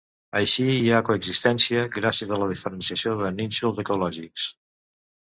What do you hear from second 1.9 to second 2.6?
gràcies a la